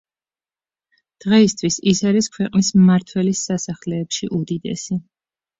დღეისთვის 1.25 1.77
ის 1.93 2.01
არის 2.11 2.31
ქვეყნის 2.37 2.71
მმართველის 2.79 3.45
სასახლეებში 3.51 4.31
უდიდესი. 4.41 5.03